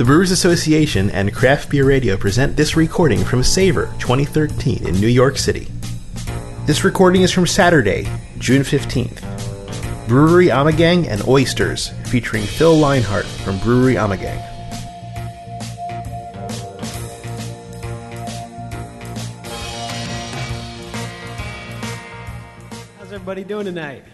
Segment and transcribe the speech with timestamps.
[0.00, 5.08] The Brewers Association and Craft Beer Radio present this recording from Savor 2013 in New
[5.08, 5.68] York City.
[6.64, 8.08] This recording is from Saturday,
[8.38, 9.20] June 15th.
[10.08, 14.40] Brewery Ommegang and Oysters, featuring Phil Leinhart from Brewery Ommegang.
[22.96, 24.04] How's everybody doing tonight?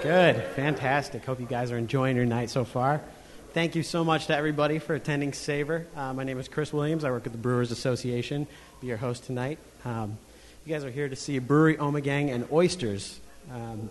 [0.00, 1.24] Good, fantastic.
[1.24, 3.02] Hope you guys are enjoying your night so far.
[3.52, 5.86] Thank you so much to everybody for attending Savor.
[5.94, 7.04] Uh, my name is Chris Williams.
[7.04, 8.46] I work at the Brewers Association.
[8.48, 9.58] I'll Be your host tonight.
[9.84, 10.16] Um,
[10.64, 13.20] you guys are here to see Brewery Ommegang and Oysters.
[13.52, 13.90] Um,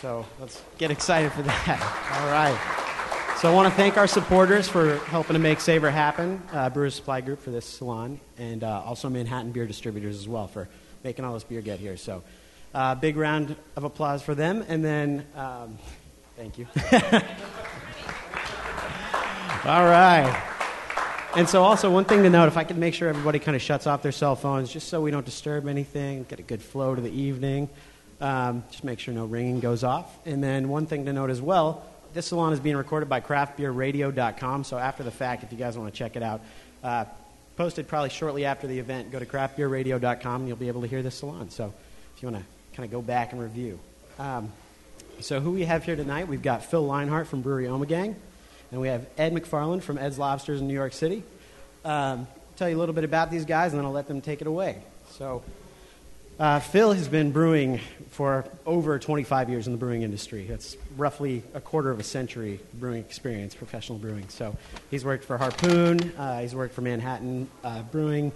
[0.00, 1.68] so let's get excited for that.
[2.20, 3.38] All right.
[3.38, 6.96] So I want to thank our supporters for helping to make Savor happen, uh, Brewers
[6.96, 10.68] Supply Group for this salon, and uh, also Manhattan Beer Distributors as well for
[11.04, 11.96] making all this beer get here.
[11.96, 12.24] So
[12.74, 15.78] uh, big round of applause for them, and then um,
[16.36, 16.66] thank you.
[19.64, 20.48] all right.
[21.36, 23.62] And so, also, one thing to note if I could make sure everybody kind of
[23.62, 26.94] shuts off their cell phones, just so we don't disturb anything, get a good flow
[26.94, 27.70] to the evening,
[28.20, 30.14] um, just make sure no ringing goes off.
[30.26, 34.64] And then, one thing to note as well this salon is being recorded by craftbeerradio.com,
[34.64, 36.42] so after the fact, if you guys want to check it out,
[36.84, 37.04] uh,
[37.56, 41.02] posted probably shortly after the event, go to craftbeerradio.com and you'll be able to hear
[41.02, 41.50] this salon.
[41.50, 41.72] So,
[42.16, 43.78] if you want to kind of go back and review.
[44.18, 44.52] Um,
[45.20, 48.16] so, who we have here tonight, we've got Phil Leinhart from Brewery Ommegang.
[48.72, 51.22] And we have Ed McFarland from Ed's Lobsters in New York City.
[51.84, 54.40] Um, tell you a little bit about these guys, and then I'll let them take
[54.40, 54.82] it away.
[55.10, 55.42] So,
[56.40, 60.46] uh, Phil has been brewing for over 25 years in the brewing industry.
[60.48, 64.30] That's roughly a quarter of a century brewing experience, professional brewing.
[64.30, 64.56] So,
[64.90, 68.32] he's worked for Harpoon, uh, he's worked for Manhattan uh, Brewing.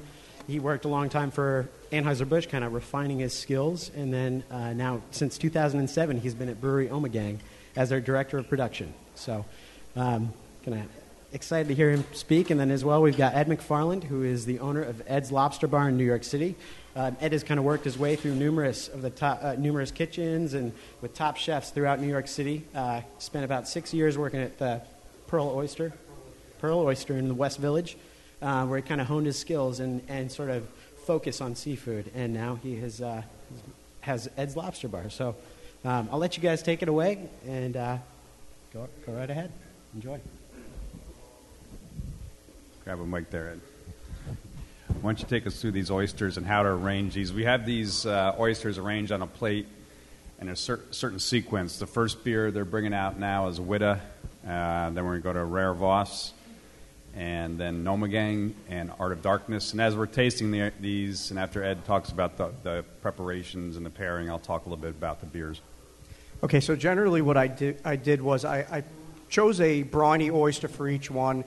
[0.46, 3.90] He worked a long time for Anheuser-Busch, kind of refining his skills.
[3.96, 7.38] And then uh, now, since 2007, he's been at Brewery Ommegang
[7.74, 8.92] as their director of production.
[9.14, 9.46] So,
[9.96, 10.32] um,
[11.32, 12.50] excited to hear him speak.
[12.50, 15.66] And then as well, we've got Ed McFarland, who is the owner of Ed's Lobster
[15.66, 16.54] Bar in New York City.
[16.94, 19.90] Uh, Ed has kind of worked his way through numerous of the top, uh, numerous
[19.90, 22.64] kitchens and with top chefs throughout New York City.
[22.74, 24.80] Uh, spent about six years working at the
[25.26, 25.92] Pearl Oyster,
[26.58, 27.98] Pearl Oyster in the West Village,
[28.40, 30.66] uh, where he kind of honed his skills and, and sort of
[31.04, 32.10] focus on seafood.
[32.14, 33.22] And now he has uh,
[34.00, 35.10] has Ed's Lobster Bar.
[35.10, 35.36] So
[35.84, 37.98] um, I'll let you guys take it away and uh,
[38.72, 39.52] go go right ahead.
[39.94, 40.20] Enjoy.
[42.84, 43.60] Grab a mic there, Ed.
[45.00, 47.32] Why don't you take us through these oysters and how to arrange these?
[47.32, 49.66] We have these uh, oysters arranged on a plate
[50.40, 51.78] in a cer- certain sequence.
[51.78, 53.82] The first beer they're bringing out now is Witte.
[53.82, 53.98] Uh,
[54.44, 56.32] then we're going to go to Rare Vos,
[57.14, 59.72] and then Gnommegang and Art of Darkness.
[59.72, 63.84] And as we're tasting the, these, and after Ed talks about the, the preparations and
[63.84, 65.60] the pairing, I'll talk a little bit about the beers.
[66.42, 68.84] Okay, so generally what I did, I did was I, I
[69.28, 71.44] chose a briny oyster for each one.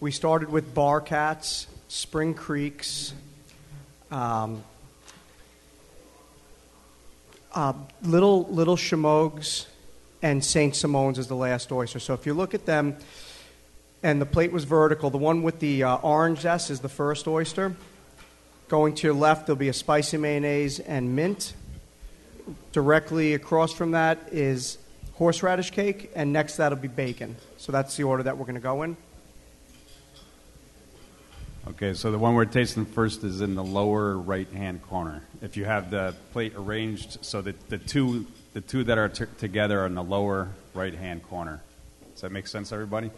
[0.00, 3.12] We started with Barcats, Spring Creeks,
[4.10, 4.62] um,
[7.54, 9.66] uh, Little Little Shemogues,
[10.22, 12.00] and Saint Simone's is the last oyster.
[12.00, 12.96] So if you look at them,
[14.02, 17.28] and the plate was vertical, the one with the uh, orange zest is the first
[17.28, 17.76] oyster.
[18.68, 21.54] Going to your left, there'll be a spicy mayonnaise and mint.
[22.72, 24.78] Directly across from that is
[25.22, 27.36] horseradish cake, and next that'll be bacon.
[27.56, 28.96] So that's the order that we're going to go in.
[31.68, 35.22] Okay, so the one we're tasting first is in the lower right-hand corner.
[35.40, 39.26] If you have the plate arranged so that the two, the two that are t-
[39.38, 41.62] together are in the lower right-hand corner.
[42.14, 43.12] Does that make sense, everybody?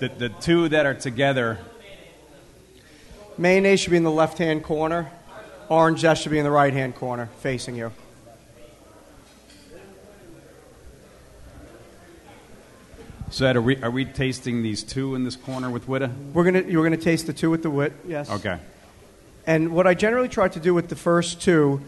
[0.00, 1.58] The, the two that are together.
[3.38, 5.10] Mayonnaise should be in the left hand corner.
[5.70, 7.90] Orange zest should be in the right hand corner, facing you.
[13.30, 16.10] So Ed, are we, are we tasting these two in this corner with Witte?
[16.32, 18.28] We're gonna you're gonna taste the two with the wit, yes.
[18.28, 18.58] Okay.
[19.46, 21.80] And what I generally tried to do with the first two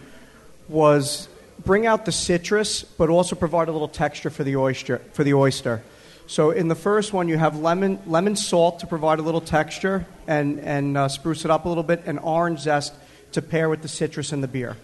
[0.69, 1.29] was
[1.65, 4.99] bring out the citrus, but also provide a little texture for the oyster.
[5.15, 5.83] For the oyster.
[6.29, 10.07] So in the first one, you have lemon lemon salt to provide a little texture
[10.29, 12.95] and and uh, spruce it up a little bit, and orange zest
[13.33, 14.77] to pair with the citrus and the beer.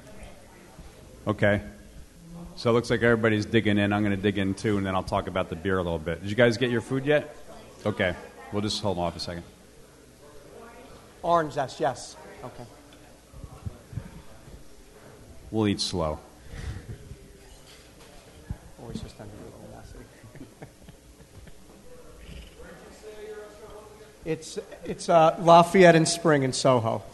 [1.24, 1.62] Okay.
[2.58, 3.92] So it looks like everybody's digging in.
[3.92, 5.96] I'm going to dig in too, and then I'll talk about the beer a little
[5.96, 6.22] bit.
[6.22, 7.36] Did you guys get your food yet?
[7.86, 8.16] Okay.
[8.52, 9.44] We'll just hold off a second.
[11.22, 12.16] Orange zest, yes.
[12.42, 12.64] Okay.
[15.52, 16.18] We'll eat slow.
[19.16, 20.68] Tend to be a little messy.
[24.24, 27.04] it's it's uh, Lafayette and Spring in Soho.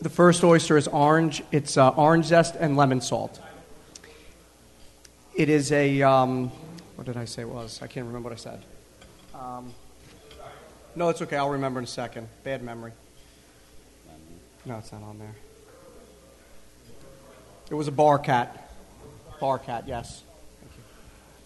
[0.00, 1.42] The first oyster is orange.
[1.52, 3.40] It's uh, orange zest and lemon salt.
[5.34, 6.48] It is a, um,
[6.96, 7.80] what did I say it was?
[7.82, 8.64] I can't remember what I said.
[9.34, 9.72] Um,
[10.96, 11.36] no, it's okay.
[11.36, 12.28] I'll remember in a second.
[12.44, 12.92] Bad memory.
[14.66, 15.34] No, it's not on there.
[17.70, 18.72] It was a bar cat.
[19.40, 20.22] Bar cat, yes.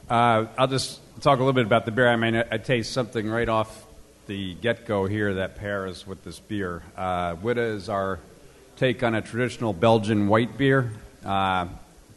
[0.09, 2.09] Uh, I'll just talk a little bit about the beer.
[2.09, 3.87] I mean, I, I taste something right off
[4.27, 6.83] the get go here that pairs with this beer.
[6.97, 8.19] Uh, Witte is our
[8.77, 10.91] take on a traditional Belgian white beer.
[11.25, 11.67] Uh,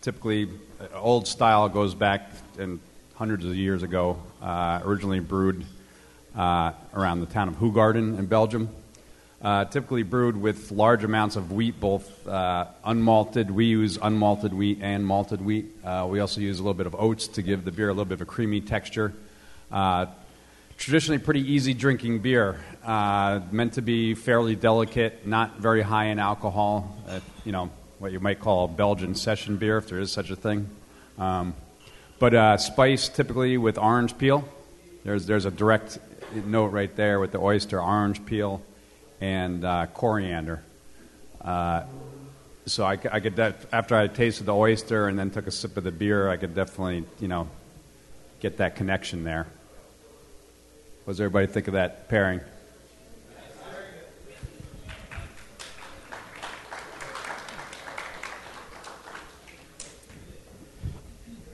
[0.02, 0.50] typically,
[0.82, 2.80] uh, old style goes back in
[3.16, 5.64] hundreds of years ago, uh, originally brewed
[6.36, 8.70] uh, around the town of Hoegaarden in Belgium.
[9.40, 13.52] Uh, typically brewed with large amounts of wheat, both uh, unmalted.
[13.52, 15.66] We use unmalted wheat and malted wheat.
[15.84, 18.16] We also use a little bit of oats to give the beer a little bit
[18.16, 19.14] of a creamy texture.
[20.78, 22.60] Uh, traditionally, pretty easy drinking beer.
[22.86, 26.96] Uh, meant to be fairly delicate, not very high in alcohol.
[27.08, 27.70] Uh, you know
[28.00, 30.70] what you might call Belgian session beer, if there is such a thing.
[31.18, 31.56] Um,
[32.20, 34.48] but spiced typically with orange peel.
[35.04, 36.00] There's there's a direct
[36.46, 38.62] note right there with the oyster orange peel
[39.20, 40.64] and uh, coriander.
[41.42, 41.84] Uh,
[42.66, 45.78] so I, I could def- after I tasted the oyster and then took a sip
[45.78, 47.48] of the beer, I could definitely you know
[48.40, 49.48] get that connection there.
[51.08, 52.42] What does everybody think of that pairing?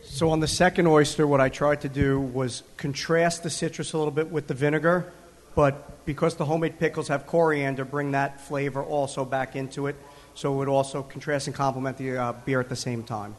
[0.02, 3.98] So on the second oyster, what I tried to do was contrast the citrus a
[4.00, 5.14] little bit with the vinegar
[5.54, 9.96] but because the homemade pickles have coriander, bring that flavor also back into it.
[10.34, 13.36] So it would also contrast and complement the uh, beer at the same time.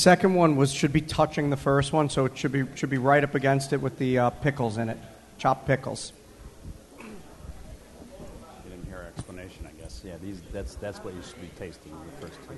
[0.00, 2.98] Second one was should be touching the first one, so it should be should be
[2.98, 4.96] right up against it with the uh, pickles in it,
[5.38, 6.12] chopped pickles.
[6.98, 7.04] You
[8.70, 10.00] didn't hear our explanation, I guess.
[10.04, 12.56] Yeah, these that's that's what you should be tasting the first two.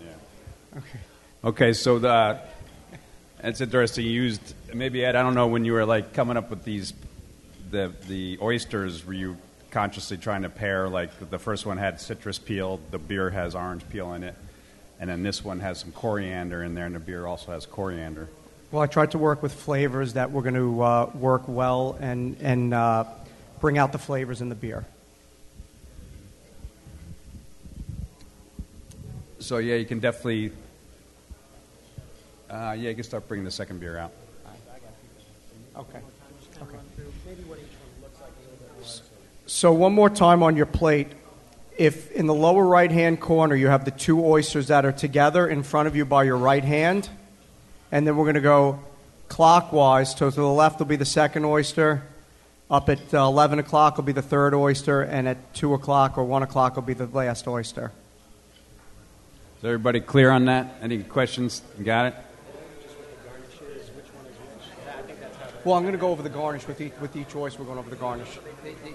[0.00, 0.78] Yeah.
[0.78, 0.98] Okay.
[1.44, 2.40] Okay, so the
[3.42, 4.06] it's interesting.
[4.06, 5.16] You used maybe Ed.
[5.16, 6.94] I don't know when you were like coming up with these
[7.70, 9.04] the the oysters.
[9.04, 9.36] Were you
[9.74, 13.82] consciously trying to pair like the first one had citrus peel, the beer has orange
[13.90, 14.36] peel in it,
[15.00, 18.28] and then this one has some coriander in there, and the beer also has coriander.
[18.70, 22.36] Well, I tried to work with flavors that were going to uh, work well and
[22.40, 23.04] and uh,
[23.60, 24.86] bring out the flavors in the beer.
[29.40, 30.52] So yeah, you can definitely.
[32.48, 34.12] Uh, yeah, you can start bringing the second beer out.
[35.76, 35.98] Okay.
[36.62, 36.78] Okay.
[39.46, 41.08] So, one more time on your plate.
[41.76, 45.46] If in the lower right hand corner you have the two oysters that are together
[45.46, 47.10] in front of you by your right hand,
[47.92, 48.80] and then we're going to go
[49.28, 50.16] clockwise.
[50.16, 52.02] So, to the left will be the second oyster.
[52.70, 56.24] Up at uh, 11 o'clock will be the third oyster, and at 2 o'clock or
[56.24, 57.92] 1 o'clock will be the last oyster.
[59.58, 60.74] Is everybody clear on that?
[60.80, 61.60] Any questions?
[61.82, 62.14] Got it?
[65.64, 67.60] Well, I'm going to go over the garnish with each, with each oyster.
[67.60, 68.38] We're going over the garnish.
[68.62, 68.94] They, they, they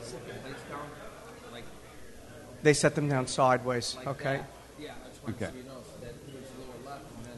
[2.62, 3.98] they set them down sideways.
[4.06, 4.42] Okay.
[4.80, 4.94] Yeah.
[5.30, 5.50] Okay.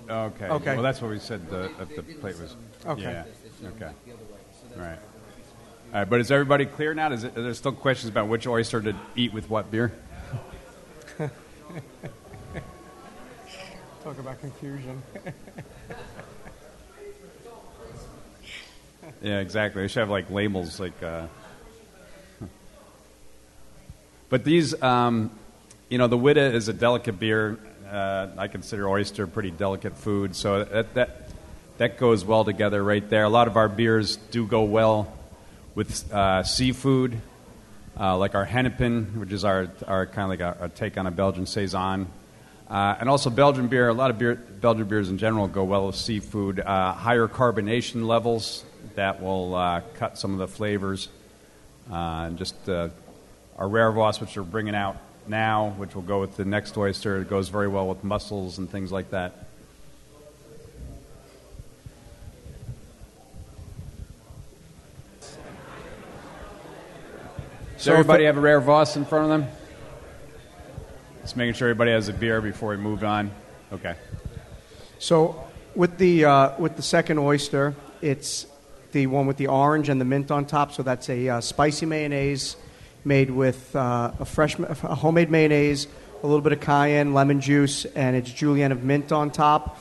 [0.09, 0.45] Okay.
[0.45, 0.73] Okay.
[0.73, 2.55] Well, that's what we said the, that the plate was.
[2.85, 3.01] Okay.
[3.03, 3.23] Yeah.
[3.69, 3.91] Okay.
[4.75, 4.99] All right.
[5.93, 6.09] All right.
[6.09, 7.11] But is everybody clear now?
[7.11, 9.93] Is it, are there still questions about which oyster to eat with what beer?
[14.03, 15.01] Talk about confusion.
[19.21, 19.83] yeah, exactly.
[19.83, 21.01] They should have like labels like.
[21.01, 21.27] Uh,
[24.29, 25.31] but these, um,
[25.89, 27.59] you know, the Witte is a delicate beer.
[27.89, 31.29] Uh, I consider oyster pretty delicate food, so that, that
[31.77, 33.23] that goes well together right there.
[33.23, 35.11] A lot of our beers do go well
[35.75, 37.19] with uh, seafood,
[37.99, 41.11] uh, like our Hennepin, which is our, our kind of like a take on a
[41.11, 42.07] Belgian saison.
[42.69, 45.87] Uh, and also Belgian beer, a lot of beer, Belgian beers in general go well
[45.87, 46.59] with seafood.
[46.59, 48.63] Uh, higher carbonation levels
[48.95, 51.09] that will uh, cut some of the flavors
[51.89, 54.97] and just our rare Vos, which we're bringing out
[55.27, 57.21] now, which will go with the next oyster.
[57.21, 59.47] It goes very well with mussels and things like that.
[67.81, 69.51] Does So everybody have a rare Vos in front of them?
[71.21, 73.31] Just making sure everybody has a beer before we move on.
[73.73, 73.95] Okay.
[74.99, 78.45] So with the uh, with the second oyster, it's
[78.91, 80.71] the one with the orange and the mint on top.
[80.71, 82.55] So that's a uh, spicy mayonnaise
[83.03, 85.87] made with uh, a fresh a homemade mayonnaise,
[86.23, 89.79] a little bit of cayenne, lemon juice, and it's julienne of mint on top.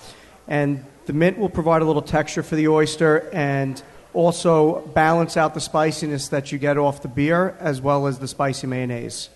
[0.48, 5.54] And the mint will provide a little texture for the oyster and also balance out
[5.54, 9.28] the spiciness that you get off the beer as well as the spicy mayonnaise.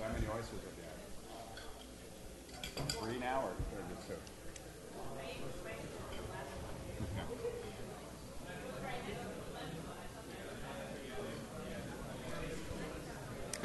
[0.00, 0.84] How many oysters have you
[2.76, 2.90] had?
[2.90, 3.52] Three now or
[3.94, 4.14] just two?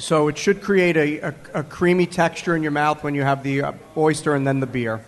[0.02, 3.44] So it should create a, a, a creamy texture in your mouth when you have
[3.44, 5.06] the uh, oyster and then the beer.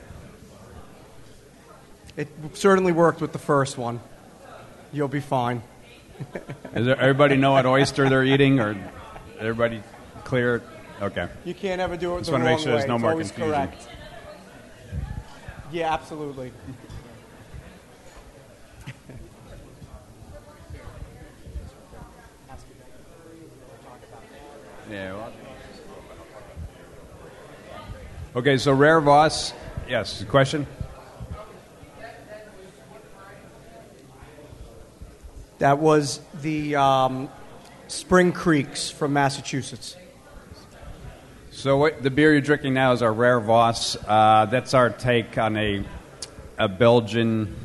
[2.15, 3.99] It certainly worked with the first one.
[4.91, 5.63] You'll be fine.
[6.75, 8.77] Does everybody know what oyster they're eating, or
[9.39, 9.81] everybody
[10.25, 10.61] clear?
[11.01, 11.27] Okay.
[11.43, 13.11] You can't ever do it Just the wanna make wrong sure there's no It's more
[13.15, 13.45] confusion.
[13.51, 13.87] correct.
[15.71, 16.51] Yeah, absolutely.
[24.93, 25.13] Yeah.
[25.13, 25.33] Well,
[28.35, 28.59] okay.
[28.59, 29.51] So rare Vos.
[29.89, 30.23] Yes.
[30.25, 30.67] Question.
[35.57, 37.27] That was the um,
[37.87, 39.97] Spring Creeks from Massachusetts.
[41.49, 43.97] So what the beer you're drinking now is our rare Vos.
[44.07, 45.83] Uh, that's our take on a
[46.59, 47.55] a Belgian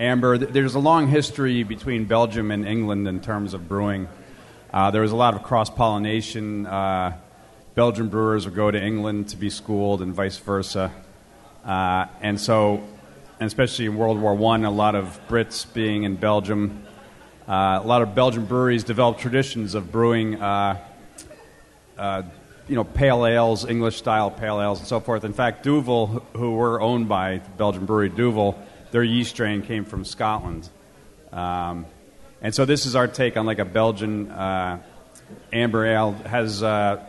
[0.00, 0.38] amber.
[0.38, 4.08] There's a long history between Belgium and England in terms of brewing.
[4.74, 6.66] Uh, there was a lot of cross pollination.
[6.66, 7.16] Uh,
[7.76, 10.90] Belgian brewers would go to England to be schooled, and vice versa.
[11.64, 12.82] Uh, and so,
[13.38, 16.82] and especially in World War One, a lot of Brits being in Belgium,
[17.46, 20.42] uh, a lot of Belgian breweries developed traditions of brewing.
[20.42, 20.84] Uh,
[21.96, 22.22] uh,
[22.66, 25.22] you know, pale ales, English style pale ales, and so forth.
[25.22, 28.58] In fact, Duvel, who were owned by Belgian brewery Duvel,
[28.90, 30.68] their yeast strain came from Scotland.
[31.30, 31.86] Um,
[32.44, 34.78] and so this is our take on like a Belgian uh,
[35.50, 36.12] amber ale.
[36.12, 37.02] Has, uh,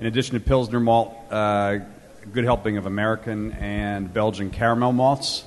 [0.00, 1.80] in addition to Pilsner malt, uh,
[2.32, 5.44] good helping of American and Belgian caramel malts,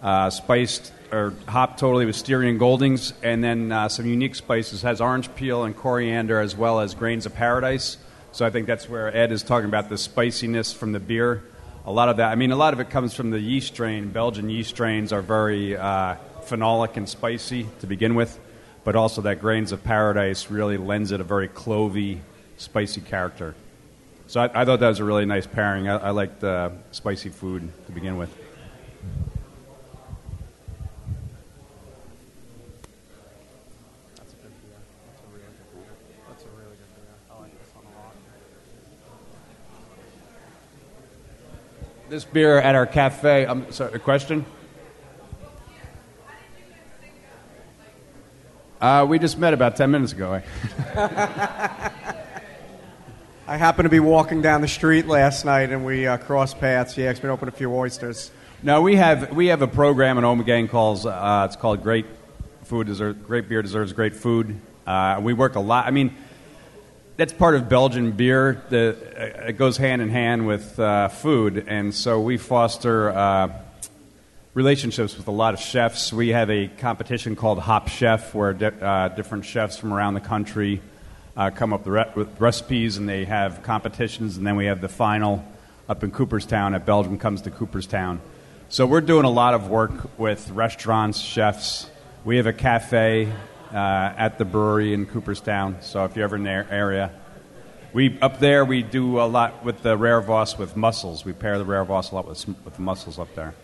[0.00, 4.80] uh, spiced or hopped totally with Styrian Goldings, and then uh, some unique spices.
[4.80, 7.98] Has orange peel and coriander as well as grains of paradise.
[8.32, 11.42] So I think that's where Ed is talking about the spiciness from the beer.
[11.84, 14.08] A lot of that, I mean, a lot of it comes from the yeast strain.
[14.08, 18.38] Belgian yeast strains are very uh, phenolic and spicy to begin with,
[18.84, 22.20] but also that grains of paradise really lends it a very clovey,
[22.56, 23.54] spicy character.
[24.26, 25.88] So I, I thought that was a really nice pairing.
[25.88, 28.34] I, I liked uh, spicy food to begin with.
[42.08, 43.46] This beer at our cafe.
[43.46, 44.44] Um, sorry, a question?
[48.80, 50.40] Uh, we just met about 10 minutes ago.
[53.46, 56.94] I happened to be walking down the street last night and we uh, crossed paths.
[56.94, 58.30] He asked me to open a few oysters.
[58.62, 62.06] No, we have we have a program in Ommegang calls uh, it's called Great
[62.62, 64.58] Food Deserves Great Beer Deserves Great Food.
[64.86, 65.86] Uh, we work a lot.
[65.86, 66.16] I mean,
[67.18, 68.62] that's part of Belgian beer.
[68.70, 73.60] The, uh, it goes hand in hand with uh, food, and so we foster uh,
[74.52, 76.12] relationships with a lot of chefs.
[76.12, 80.80] We have a competition called Hop Chef, where uh, different chefs from around the country
[81.36, 84.88] uh, come up re- with recipes, and they have competitions, and then we have the
[84.88, 85.44] final
[85.88, 86.74] up in Cooperstown.
[86.74, 88.20] At Belgium comes to Cooperstown.
[88.68, 91.88] So we're doing a lot of work with restaurants, chefs.
[92.24, 93.32] We have a cafe
[93.72, 95.76] uh, at the brewery in Cooperstown.
[95.80, 97.12] So if you're ever in the area,
[97.92, 101.24] we up there we do a lot with the rare Vos with mussels.
[101.24, 103.54] We pair the rare Vos a lot with with mussels up there.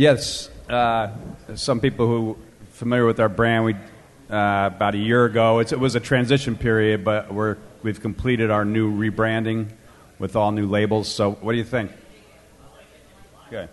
[0.00, 1.10] Yes, uh,
[1.56, 2.36] some people who are
[2.70, 5.58] familiar with our brand, we uh, about a year ago.
[5.58, 9.68] It's, it was a transition period, but we're we've completed our new rebranding
[10.18, 11.06] with all new labels.
[11.06, 11.92] So, what do you think?
[13.50, 13.68] Good.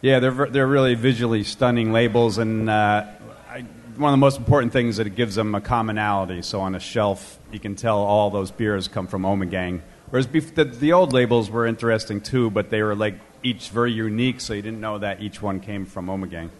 [0.00, 3.04] Yeah, they're they're really visually stunning labels, and uh,
[3.50, 3.66] I,
[3.96, 6.40] one of the most important things is that it gives them a commonality.
[6.40, 9.82] So on a shelf, you can tell all those beers come from Ommegang.
[10.08, 13.92] Whereas bef- the, the old labels were interesting too, but they were like each very
[13.92, 16.50] unique, so you didn't know that each one came from Ommegang.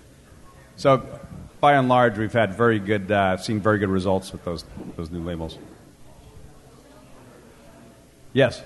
[0.76, 1.02] So,
[1.60, 4.64] by and large, we've had very good, uh, seen very good results with those
[4.96, 5.58] those new labels.
[8.32, 8.62] Yes.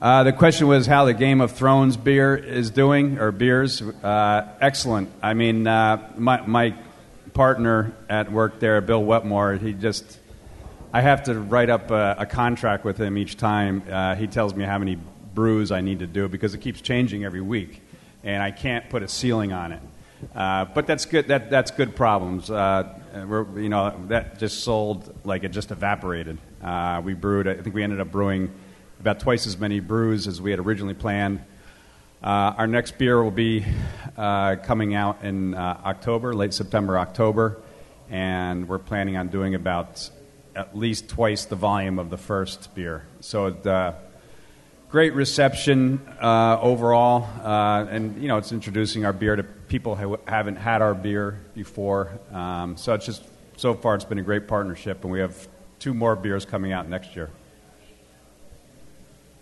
[0.00, 3.82] Uh, the question was how the Game of Thrones beer is doing, or beers.
[3.82, 5.10] Uh, excellent.
[5.22, 6.74] I mean, uh, my, my
[7.34, 10.18] partner at work there, Bill Wetmore, he just,
[10.92, 13.82] I have to write up a, a contract with him each time.
[13.88, 14.98] Uh, he tells me how many
[15.34, 17.82] brews I need to do because it keeps changing every week,
[18.24, 19.82] and I can't put a ceiling on it.
[20.34, 21.28] Uh, but that's good.
[21.28, 22.50] That, that's good problems.
[22.50, 22.92] Uh,
[23.56, 26.38] you know, that just sold like it just evaporated.
[27.04, 27.46] we brewed.
[27.46, 28.50] I think we ended up brewing
[28.98, 31.40] about twice as many brews as we had originally planned.
[32.22, 33.64] Uh, our next beer will be
[34.18, 37.62] uh, coming out in uh, October, late September, October,
[38.10, 40.10] and we're planning on doing about
[40.60, 43.02] at least twice the volume of the first beer.
[43.20, 43.94] So, uh,
[44.90, 50.18] great reception uh, overall, uh, and you know, it's introducing our beer to people who
[50.28, 52.18] haven't had our beer before.
[52.30, 53.24] Um, so, it's just
[53.56, 55.48] so far, it's been a great partnership, and we have
[55.78, 57.30] two more beers coming out next year.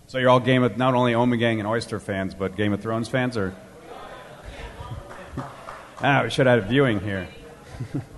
[0.06, 3.08] So you're all Game of not only Ommegang and Oyster fans, but Game of Thrones
[3.08, 3.54] fans, or?
[6.00, 7.28] ah, we should have a viewing here.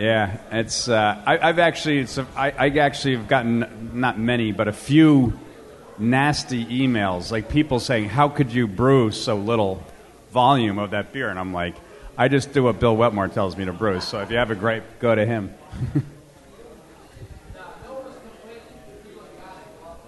[0.00, 0.88] Yeah, it's.
[0.88, 5.38] Uh, I, have actually, it's I, I actually have gotten not many, but a few
[5.98, 9.84] nasty emails, like people saying, "How could you brew so little
[10.30, 11.74] volume of that beer?" And I'm like,
[12.16, 14.00] I just do what Bill Wetmore tells me to brew.
[14.00, 15.52] So if you have a grape, go to him.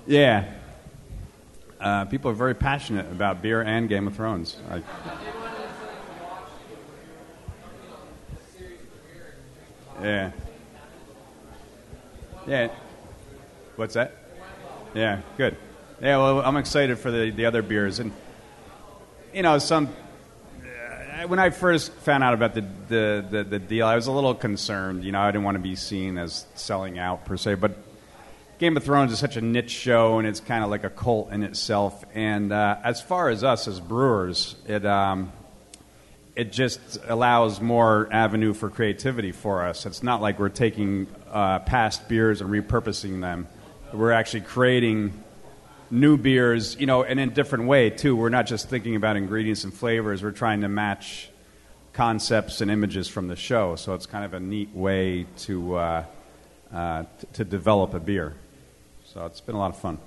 [0.07, 0.51] yeah,
[1.79, 4.57] uh, people are very passionate about beer and Game of Thrones.
[4.71, 4.81] I,
[10.03, 10.31] yeah.
[12.47, 12.69] Yeah.
[13.77, 14.13] What's that?
[14.95, 15.57] Yeah, good.
[16.01, 18.01] Yeah, well, I'm excited for the, the other beers.
[18.01, 18.13] And,
[19.33, 19.89] you know, some.
[20.61, 24.13] Uh, when I first found out about the, the, the, the deal, I was a
[24.13, 25.05] little concerned.
[25.05, 27.55] You know, I didn't want to be seen as selling out per se.
[27.55, 27.77] But
[28.59, 31.33] Game of Thrones is such a niche show, and it's kind of like a cult
[31.33, 32.05] in itself.
[32.15, 35.33] And uh, as far as us as brewers, it um,
[36.35, 39.85] it just allows more avenue for creativity for us.
[39.85, 43.49] It's not like we're taking uh, past beers and repurposing them.
[43.93, 45.13] We're actually creating
[45.91, 48.17] new beers, you know, and in a different way too.
[48.17, 50.23] We're not just thinking about ingredients and flavors.
[50.23, 51.29] We're trying to match
[51.93, 53.77] concepts and images from the show.
[53.77, 56.05] So it's kind of a neat way to uh,
[56.73, 58.35] uh, t- to develop a beer.
[59.05, 59.99] So it's been a lot of fun.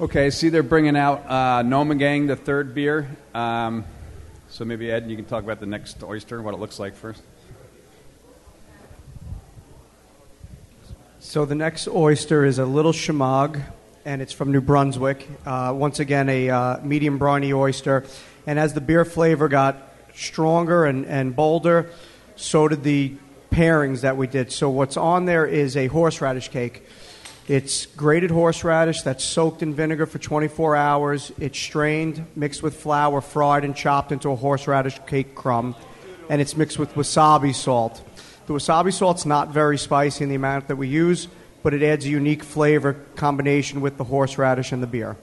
[0.00, 3.14] Okay, see, they're bringing out uh, Gnommegang, the third beer.
[3.34, 3.84] Um,
[4.48, 7.22] so maybe, Ed, you can talk about the next oyster what it looks like first.
[11.20, 13.62] So the next oyster is a little Shemogue,
[14.04, 15.28] and it's from New Brunswick.
[15.44, 18.04] Uh, once again, a uh, medium briny oyster.
[18.46, 19.76] And as the beer flavor got
[20.14, 21.90] stronger and, and bolder,
[22.34, 23.14] so did the
[23.52, 24.52] pairings that we did.
[24.52, 26.82] So what's on there is a horseradish cake.
[27.48, 31.32] It's grated horseradish that's soaked in vinegar for 24 hours.
[31.40, 35.74] It's strained, mixed with flour, fried, and chopped into a horseradish cake crumb.
[36.28, 38.00] And it's mixed with wasabi salt.
[38.46, 41.26] The wasabi salt's not very spicy in the amount that we use,
[41.64, 45.16] but it adds a unique flavor combination with the horseradish and the beer.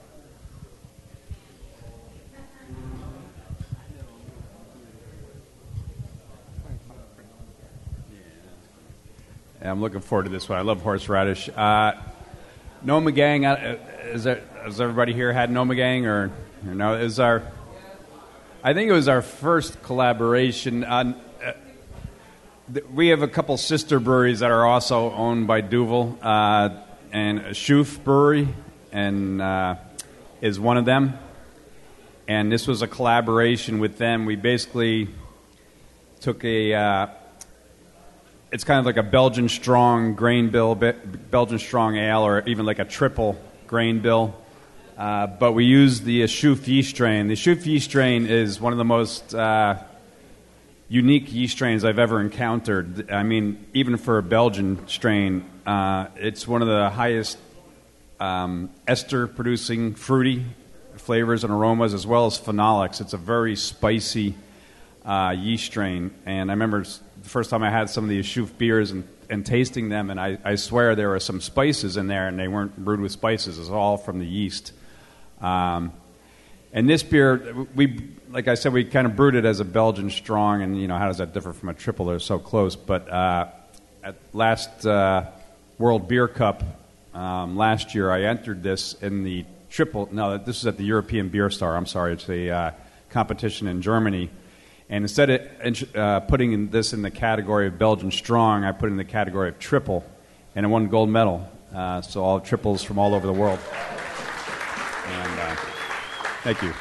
[9.62, 10.58] I'm looking forward to this one.
[10.58, 11.50] I love horseradish.
[11.50, 11.94] Uh,
[12.86, 13.78] Gnommegang, uh,
[14.10, 16.32] is there, has everybody here had Gnommegang or,
[16.68, 16.96] or no?
[16.96, 17.44] Is our
[18.62, 20.84] I think it was our first collaboration.
[20.84, 21.54] On, uh,
[22.74, 26.70] th- we have a couple sister breweries that are also owned by Duvel, uh,
[27.14, 28.50] and Chouffe Brewery,
[28.92, 29.76] and uh,
[30.42, 31.18] is one of them.
[32.28, 34.26] And this was a collaboration with them.
[34.26, 35.08] We basically
[36.20, 37.08] took a uh,
[38.52, 42.80] it's kind of like a Belgian strong grain bill, Belgian strong ale, or even like
[42.80, 44.36] a triple grain bill.
[44.98, 47.28] Uh, but we use the Chouffe yeast strain.
[47.28, 49.78] The Chouffe yeast strain is one of the most uh,
[50.90, 53.12] unique yeast strains I've ever encountered.
[53.12, 57.38] I mean, even for a Belgian strain, uh, it's one of the highest
[58.20, 60.46] um, ester producing fruity
[60.98, 63.00] flavors and aromas, as well as phenolics.
[63.00, 64.36] It's a very spicy
[65.06, 66.12] uh, yeast strain.
[66.26, 66.84] And I remember
[67.24, 70.20] the first time I had some of these Chouffe beers and, and tasting them, and
[70.20, 73.58] I, I swear there were some spices in there, and they weren't brewed with spices.
[73.58, 74.74] It was all from the yeast.
[75.42, 75.94] Um,
[76.72, 80.10] and this beer, we like I said, we kind of brewed it as a Belgian
[80.10, 82.06] strong, and you know how does that differ from a triple?
[82.06, 82.76] They're so close.
[82.76, 83.48] But uh,
[84.04, 85.26] at last uh,
[85.78, 86.64] World Beer Cup
[87.14, 90.10] um, last year, I entered this in the triple.
[90.12, 91.76] No, this is at the European Beer Star.
[91.76, 92.72] I'm sorry, it's a uh,
[93.10, 94.30] competition in Germany.
[94.90, 98.92] And instead of uh, putting this in the category of Belgian strong, I put it
[98.92, 100.04] in the category of triple,
[100.56, 101.48] and I won gold medal.
[101.74, 103.60] Uh, so all triples from all over the world.
[105.06, 105.56] And uh,
[106.44, 106.74] thank you.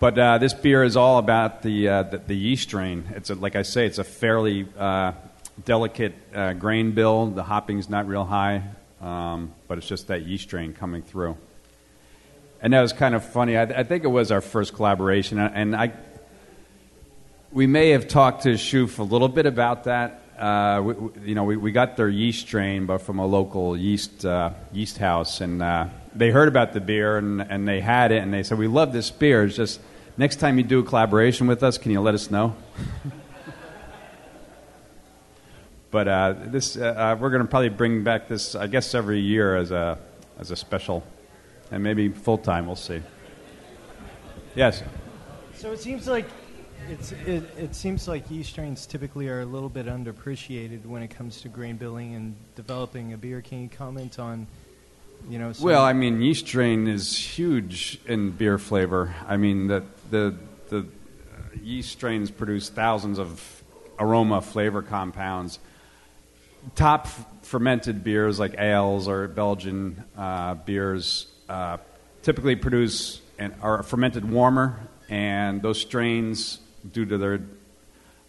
[0.00, 3.04] But uh, this beer is all about the, uh, the, the, yeast strain.
[3.16, 5.12] It's a, like I say, it's a fairly uh,
[5.64, 7.26] delicate uh, grain bill.
[7.26, 8.62] The hopping's not real high,
[9.02, 11.36] um, but it's just that yeast strain coming through.
[12.62, 13.56] And that was kind of funny.
[13.56, 15.92] I, I think it was our first collaboration, and I,
[17.50, 20.22] we may have talked to Chouffe a little bit about that.
[20.38, 24.24] Uh, we, you know, we, we got their yeast strain, but from a local yeast
[24.24, 25.62] uh, yeast house, and
[26.14, 28.92] they heard about the beer and, and they had it, and they said, "We love
[28.92, 29.44] this beer.
[29.44, 29.80] It's just
[30.16, 32.54] next time you do a collaboration with us, can you let us know?"
[35.90, 39.20] but uh, this, uh, uh we're going to probably bring back this, I guess, every
[39.20, 39.98] year as a
[40.38, 41.02] as a special,
[41.70, 42.66] and maybe full time.
[42.66, 43.00] We'll see.
[44.54, 44.82] Yes.
[45.54, 46.26] So it seems like
[47.26, 51.40] it, it seems like yeast strains typically are a little bit underappreciated when it comes
[51.42, 53.40] to grain billing and developing a beer.
[53.42, 54.46] Can you comment on
[55.28, 59.14] you know, well, I mean, yeast strain is huge in beer flavor.
[59.26, 60.36] I mean, the the
[60.68, 60.86] the
[61.62, 63.62] yeast strains produce thousands of
[63.98, 65.58] aroma flavor compounds.
[66.74, 71.78] Top f- fermented beers like ales or Belgian uh, beers uh,
[72.22, 76.60] typically produce and are fermented warmer, and those strains,
[76.92, 77.40] due to their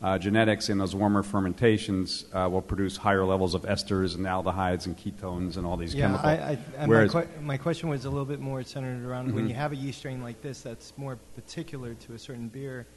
[0.02, 4.86] uh, genetics in those warmer fermentations uh, will produce higher levels of esters and aldehydes
[4.86, 6.26] and ketones and all these yeah, chemicals.
[6.26, 9.36] I, I, Whereas, my, my, question was a little bit more centered around mm-hmm.
[9.36, 12.88] when you have a yeast strain like this that's more particular to a certain beer.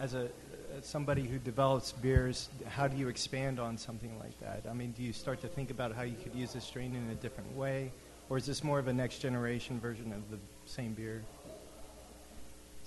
[0.00, 0.28] As a
[0.76, 4.64] as somebody who develops beers, how do you expand on something like that?
[4.68, 7.10] I mean, do you start to think about how you could use this strain in
[7.10, 7.92] a different way,
[8.28, 11.22] or is this more of a next generation version of the same beer?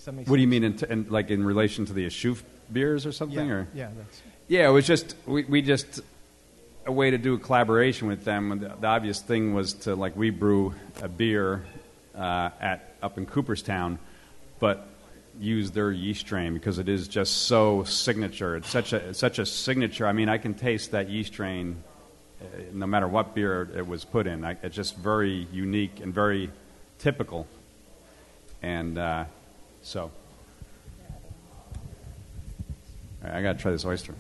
[0.05, 0.27] What sense?
[0.27, 3.47] do you mean, in, t- in, like in relation to the Achouffe beers or something?
[3.47, 4.67] Yeah, or yeah, that's yeah.
[4.67, 6.01] It was just we, we just
[6.85, 8.59] a way to do a collaboration with them.
[8.59, 11.63] The, the obvious thing was to like we brew a beer
[12.15, 13.99] uh, at up in Cooperstown,
[14.59, 14.87] but
[15.39, 18.55] use their yeast strain because it is just so signature.
[18.55, 20.07] It's such a it's such a signature.
[20.07, 21.83] I mean, I can taste that yeast strain
[22.41, 24.43] uh, no matter what beer it was put in.
[24.43, 26.49] I, it's just very unique and very
[26.97, 27.45] typical.
[28.63, 29.25] And uh,
[29.81, 30.11] so.
[33.23, 34.15] Right, I got to try this oyster.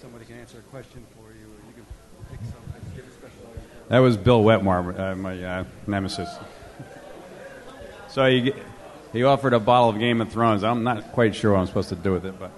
[0.00, 1.86] Somebody can answer a question for you, or you can
[2.30, 2.92] pick something.
[2.94, 3.52] Give a special.
[3.88, 6.28] That was Bill Wetmore, uh, my uh, nemesis.
[8.08, 8.56] So get
[9.12, 10.62] he offered a bottle of Game of Thrones.
[10.62, 12.50] I'm not quite sure what I'm supposed to do with it, but.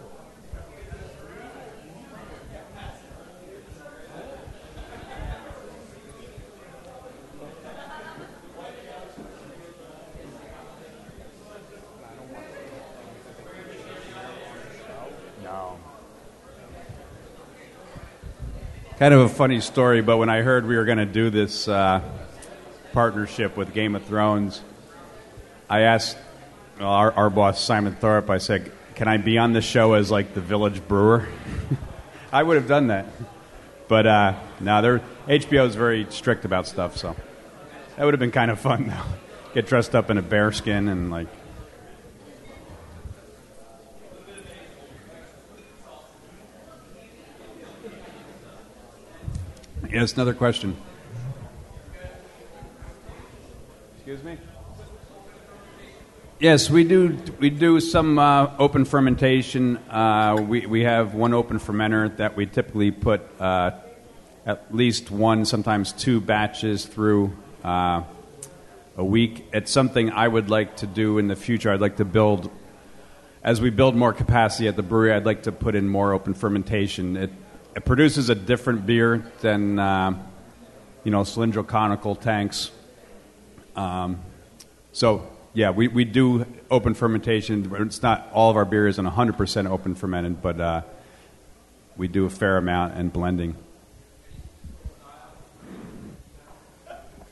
[18.98, 21.66] kind of a funny story, but when I heard we were going to do this
[21.66, 22.02] uh,
[22.92, 24.60] partnership with Game of Thrones,
[25.70, 26.18] I asked
[26.80, 30.34] our, our boss Simon Thorpe, I said, "Can I be on the show as like
[30.34, 31.28] the village brewer?"
[32.32, 33.06] I would have done that,
[33.86, 37.14] but uh, no, they're HBO is very strict about stuff, so
[37.96, 39.54] that would have been kind of fun though.
[39.54, 41.28] Get dressed up in a bear skin and like.
[49.88, 50.76] Yes, another question.
[53.96, 54.36] Excuse me.
[56.40, 57.18] Yes, we do.
[57.38, 59.76] We do some uh, open fermentation.
[59.90, 63.72] Uh, we we have one open fermenter that we typically put uh,
[64.46, 68.04] at least one, sometimes two batches through uh,
[68.96, 69.48] a week.
[69.52, 71.70] It's something I would like to do in the future.
[71.70, 72.50] I'd like to build,
[73.44, 75.12] as we build more capacity at the brewery.
[75.12, 77.18] I'd like to put in more open fermentation.
[77.18, 77.30] It,
[77.76, 80.14] it produces a different beer than uh,
[81.04, 82.70] you know cylindrical conical tanks.
[83.76, 84.22] Um,
[84.92, 87.72] so yeah, we, we do open fermentation.
[87.80, 90.82] It's not all of our beer isn't 100% open fermented, but uh,
[91.96, 93.56] we do a fair amount and blending.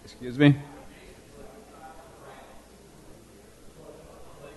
[0.04, 0.57] Excuse me?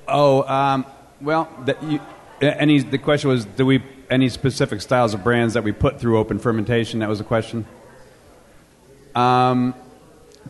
[0.07, 0.85] Oh, um,
[1.21, 2.01] well, the, you,
[2.41, 6.17] any, the question was do we any specific styles of brands that we put through
[6.17, 6.99] open fermentation?
[6.99, 7.65] That was the question.
[9.15, 9.73] Um,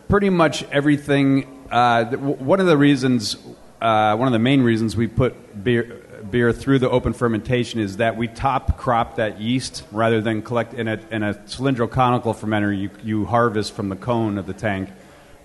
[0.08, 1.51] pretty much everything.
[1.72, 3.34] Uh, one of the reasons,
[3.80, 7.96] uh, one of the main reasons we put beer, beer through the open fermentation is
[7.96, 12.34] that we top crop that yeast rather than collect in a, in a cylindrical conical
[12.34, 12.78] fermenter.
[12.78, 14.90] You, you harvest from the cone of the tank,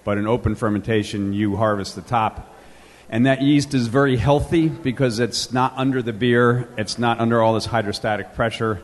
[0.03, 2.53] but in open fermentation, you harvest the top.
[3.09, 7.41] And that yeast is very healthy because it's not under the beer, it's not under
[7.41, 8.81] all this hydrostatic pressure.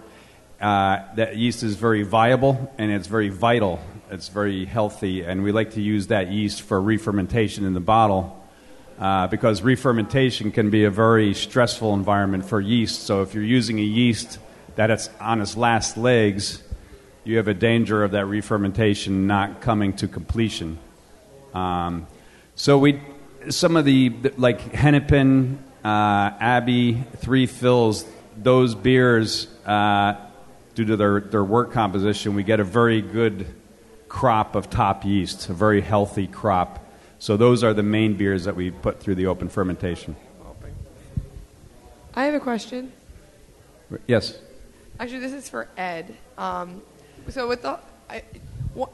[0.61, 3.81] Uh, that yeast is very viable and it's very vital.
[4.13, 8.39] It's very healthy, and we like to use that yeast for re-fermentation in the bottle
[8.99, 13.07] uh, because re-fermentation can be a very stressful environment for yeast.
[13.07, 14.37] So if you're using a yeast
[14.75, 16.61] that it's on its last legs,
[17.23, 20.77] you have a danger of that re-fermentation not coming to completion.
[21.55, 22.05] Um,
[22.53, 23.01] so we
[23.49, 25.87] some of the like Hennepin, uh,
[26.39, 28.05] Abbey, Three Fills,
[28.37, 30.17] those beers, uh,
[30.75, 33.47] due to their, their wort composition, we get a very good
[34.13, 36.79] crop of top yeast, a very healthy crop.
[37.17, 40.15] So those are the main beers that we put through the open fermentation.
[42.13, 42.93] I have a question.
[44.05, 44.37] Yes.
[44.99, 46.15] Actually, this is for Ed.
[46.37, 46.83] Um,
[47.29, 48.21] so with the, I,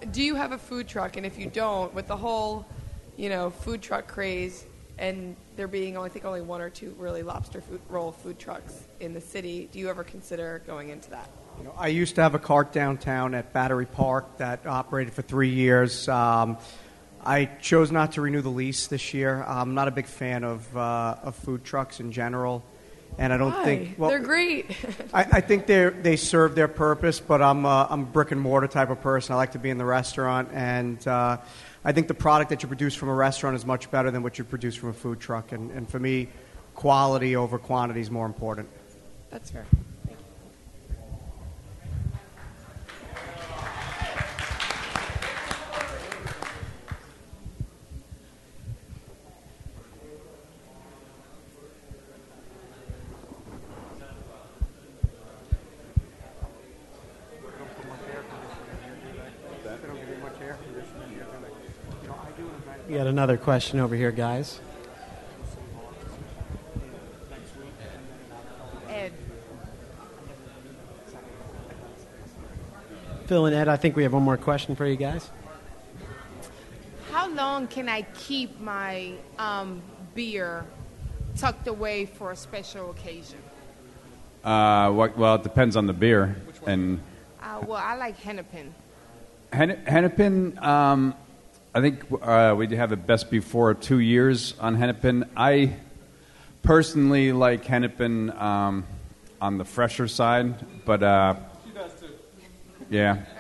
[0.10, 1.18] do you have a food truck?
[1.18, 2.66] And if you don't, with the whole
[3.18, 4.64] you know, food truck craze,
[4.98, 8.86] and there being, I think, only one or two really lobster food, roll food trucks
[9.02, 9.68] in the city.
[9.74, 11.30] Do you ever consider going into that?
[11.60, 15.24] You know, I used to have a cart downtown at Battery Park that operated for
[15.24, 16.08] three years.
[16.08, 16.58] Um,
[17.22, 19.44] I chose not to renew the lease this year.
[19.44, 22.64] I'm not a big fan of, uh, of food trucks in general.
[23.18, 23.64] And I don't Why?
[23.66, 24.72] think well, they're great.
[25.14, 28.40] I, I think they they serve their purpose, but I'm a, I'm a brick and
[28.40, 29.34] mortar type of person.
[29.34, 31.38] I like to be in the restaurant, and uh,
[31.84, 34.38] I think the product that you produce from a restaurant is much better than what
[34.38, 35.52] you produce from a food truck.
[35.52, 36.30] And, and for me,
[36.76, 38.70] quality over quantity is more important.
[39.32, 39.66] That's fair.
[63.20, 64.62] Another question over here, guys.
[68.88, 69.12] Ed.
[73.26, 75.32] Phil and Ed, I think we have one more question for you guys.
[77.12, 79.82] How long can I keep my um,
[80.16, 80.64] beer
[81.36, 83.40] tucked away for a special occasion?
[84.46, 86.38] Uh, well, it depends on the beer.
[86.66, 87.02] And
[87.44, 88.74] Uh, well, I like Hennepin.
[89.52, 91.16] Hen- Hennepin, um,
[91.74, 95.30] I think uh, we have it best before two years on Hennepin.
[95.38, 95.76] I
[96.64, 98.86] personally like Hennepin um,
[99.40, 100.56] on the fresher side,
[100.86, 101.36] but uh,
[102.90, 103.18] yeah.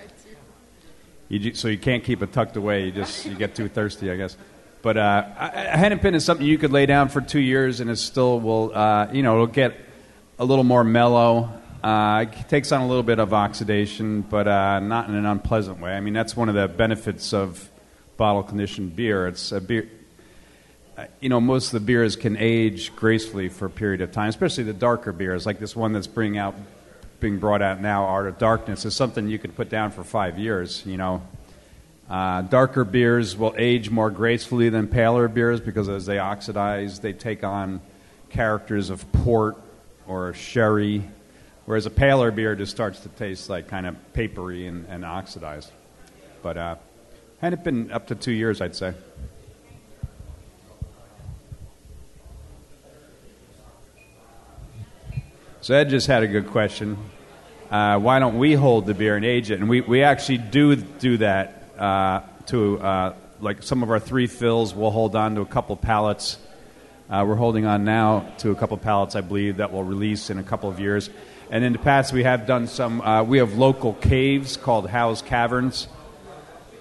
[1.31, 2.85] You, ju- so you can't keep it tucked away.
[2.85, 4.35] You just you get too thirsty, I guess.
[4.81, 7.89] But uh, I- I- Hennepin is something you could lay down for two years, and
[7.91, 8.75] it still will.
[8.75, 9.75] Uh, you know, it'll get
[10.39, 11.51] a little more mellow.
[11.83, 15.79] Uh, it takes on a little bit of oxidation, but uh, not in an unpleasant
[15.79, 15.91] way.
[15.91, 17.69] I mean, that's one of the benefits of
[18.19, 19.27] bottle conditioned beer.
[19.27, 19.89] It's a beer.
[21.21, 24.65] You know, most of the beers can age gracefully for a period of time, especially
[24.65, 26.53] the darker beers, like this one that's bring out,
[27.21, 30.37] being brought out now, Art of Darkness, is something you can put down for five
[30.37, 30.85] years.
[30.85, 31.21] You know,
[32.09, 37.13] uh, darker beers will age more gracefully than paler beers because as they oxidize, they
[37.13, 37.79] take on
[38.29, 39.55] characters of port
[40.07, 41.09] or sherry,
[41.63, 45.71] whereas a paler beer just starts to taste like kind of papery and, and oxidized.
[46.43, 46.75] But uh,
[47.41, 48.93] Hennepin up to two years, I'd say.
[55.61, 56.97] So Ed just had a good question.
[57.69, 59.59] Uh, why don't we hold the beer and age it?
[59.59, 64.27] And we, we actually do do that uh, to uh, like some of our three
[64.27, 64.73] fills.
[64.73, 66.37] We'll hold on to a couple pallets.
[67.09, 70.39] Uh, we're holding on now to a couple pallets, I believe, that will release in
[70.39, 71.09] a couple of years.
[71.49, 73.01] And in the past, we have done some.
[73.01, 75.87] Uh, we have local caves called Howe's Caverns,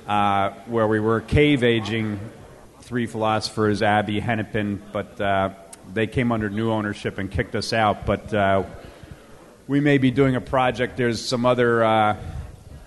[0.09, 2.19] uh, where we were cave aging
[2.81, 5.51] three philosophers, Abbey, Hennepin, but uh,
[5.93, 8.07] they came under new ownership and kicked us out.
[8.07, 8.65] But uh,
[9.67, 10.97] we may be doing a project.
[10.97, 11.85] There's some other.
[11.85, 12.17] Uh,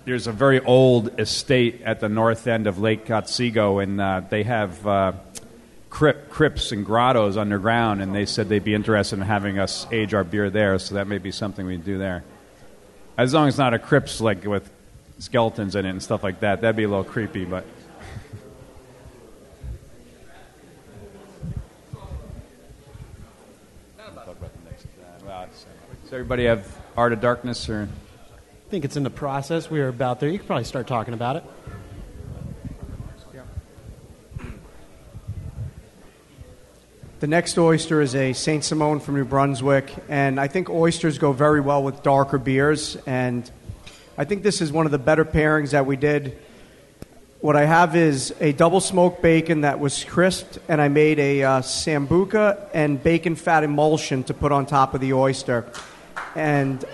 [0.04, 4.42] there's a very old estate at the north end of Lake Otsego, and uh, they
[4.42, 5.12] have uh,
[5.90, 10.12] crypt, crypts and grottos underground, and they said they'd be interested in having us age
[10.12, 10.76] our beer there.
[10.80, 12.24] So that may be something we do there.
[13.16, 14.68] As long as it's not a crypts like with
[15.22, 17.44] skeletons in it and stuff like that, that'd be a little creepy.
[17.44, 17.64] But
[26.04, 27.88] Does everybody have Art of Darkness or?
[27.88, 29.70] I think it's in the process.
[29.70, 30.28] We are about there.
[30.28, 31.44] You could probably start talking about it.
[37.20, 41.32] The next oyster is a Saint Simon from New Brunswick, and I think oysters go
[41.32, 42.96] very well with darker beers.
[43.06, 43.48] And
[44.18, 46.36] I think this is one of the better pairings that we did.
[47.40, 51.42] What I have is a double smoked bacon that was crisped, and I made a
[51.42, 55.64] uh, sambuca and bacon fat emulsion to put on top of the oyster.
[56.34, 56.84] And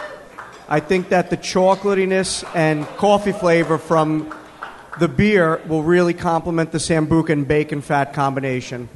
[0.68, 4.32] I think that the chocolatiness and coffee flavor from
[5.00, 8.88] the beer will really complement the sambuca and bacon fat combination.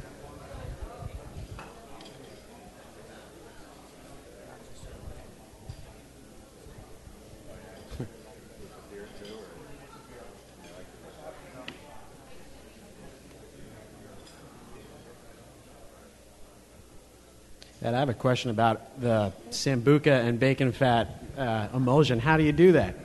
[17.83, 22.17] And I have a question about the sambuca and bacon fat uh, emulsion.
[22.17, 22.95] How do you do that?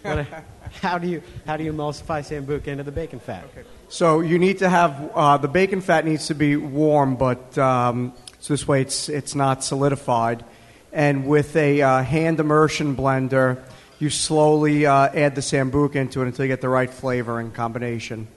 [0.00, 0.26] What,
[0.80, 3.44] how do you how do you emulsify sambuca into the bacon fat?
[3.90, 8.14] So you need to have uh, the bacon fat needs to be warm, but um,
[8.38, 10.46] so this way it's it's not solidified.
[10.94, 13.62] And with a uh, hand immersion blender,
[13.98, 17.52] you slowly uh, add the sambuca into it until you get the right flavor and
[17.52, 18.28] combination.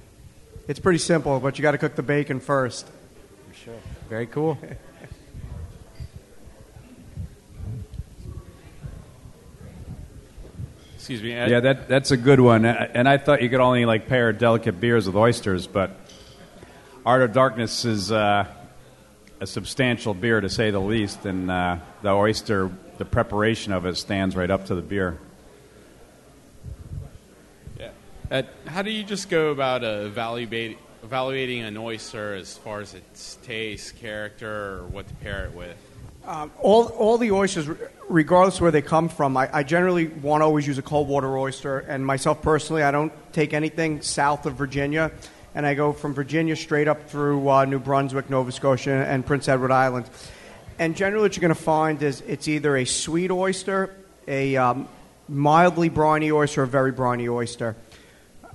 [0.68, 2.86] It's pretty simple, but you got to cook the bacon first.
[3.64, 3.80] Sure.
[4.10, 4.58] Very cool.
[11.04, 11.34] Excuse me.
[11.34, 11.52] Ed.
[11.52, 12.64] Yeah, that, that's a good one.
[12.64, 15.92] And I thought you could only like pair delicate beers with oysters, but
[17.06, 18.48] Art of Darkness is uh,
[19.42, 23.98] a substantial beer to say the least, and uh, the oyster, the preparation of it
[23.98, 25.18] stands right up to the beer.
[27.78, 27.90] Yeah.
[28.32, 32.94] Ed, how do you just go about uh, evaluate, evaluating an oyster as far as
[32.94, 35.76] its taste, character, or what to pair it with?
[36.26, 37.68] Um, all, all the oysters,
[38.08, 41.38] regardless where they come from, I, I generally want to always use a cold water
[41.38, 41.80] oyster.
[41.80, 45.12] And myself personally, I don't take anything south of Virginia.
[45.54, 49.50] And I go from Virginia straight up through uh, New Brunswick, Nova Scotia, and Prince
[49.50, 50.10] Edward Island.
[50.80, 53.94] And generally, what you're going to find is it's either a sweet oyster,
[54.26, 54.88] a um,
[55.28, 57.76] mildly briny oyster, or a very briny oyster.